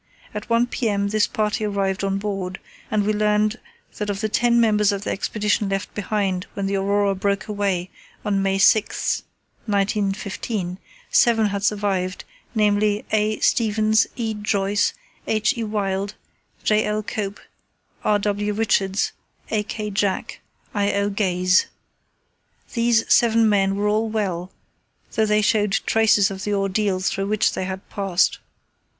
[0.33, 1.09] At 1 p.m.
[1.09, 2.59] this party arrived on board,
[2.89, 3.59] and we learned
[3.99, 7.91] that of the ten members of the Expedition left behind when the Aurora broke away
[8.25, 9.21] on May 6,
[9.67, 10.79] 1915,
[11.11, 12.25] seven had survived,
[12.55, 13.37] namely, A.
[13.41, 14.33] Stevens, E.
[14.33, 14.95] Joyce,
[15.27, 15.55] H.
[15.55, 15.63] E.
[15.63, 16.15] Wild,
[16.63, 16.83] J.
[16.83, 17.03] L.
[17.03, 17.39] Cope,
[18.03, 18.17] R.
[18.17, 18.53] W.
[18.53, 19.11] Richards,
[19.51, 19.61] A.
[19.61, 19.91] K.
[19.91, 20.41] Jack,
[20.73, 20.91] I.
[20.93, 21.11] O.
[21.11, 21.67] Gaze.
[22.73, 24.51] These seven men were all well,
[25.11, 28.39] though they showed traces of the ordeal through which they had passed.